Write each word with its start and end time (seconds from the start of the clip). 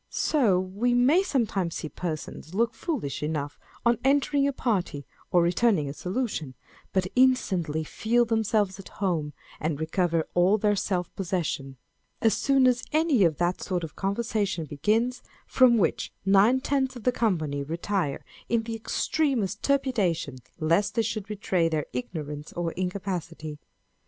So 0.09 0.59
we 0.59 0.95
may 0.95 1.21
sometimes 1.21 1.75
sec 1.75 1.93
persons 1.93 2.55
look 2.55 2.73
foolish 2.73 3.21
enough 3.21 3.59
on 3.85 3.99
entering 4.03 4.47
a 4.47 4.51
party, 4.51 5.05
or 5.29 5.43
returning 5.43 5.87
a 5.87 5.93
salutation, 5.93 6.55
who 6.91 7.01
instantly 7.15 7.83
feel 7.83 8.25
themselves 8.25 8.79
at 8.79 8.89
home, 8.97 9.33
and 9.59 9.79
recover 9.79 10.27
all 10.33 10.57
their 10.57 10.75
self 10.75 11.15
possession, 11.15 11.77
as 12.19 12.33
soon 12.33 12.65
as 12.65 12.81
any 12.91 13.23
of 13.23 13.37
that 13.37 13.61
sort 13.61 13.83
of 13.83 13.95
conversation 13.95 14.65
begins 14.65 15.21
from 15.45 15.77
which 15.77 16.11
nine 16.25 16.61
tenths 16.61 16.95
of 16.95 17.03
the 17.03 17.11
company 17.11 17.61
retire 17.61 18.25
in 18.49 18.63
the 18.63 18.73
extremest 18.73 19.61
trepidation 19.63 20.39
lest 20.59 20.95
the}r 20.95 21.03
should 21.03 21.27
betray 21.27 21.69
their 21.69 21.85
ignorance 21.93 22.51
or 22.53 22.71
incapacity. 22.71 23.59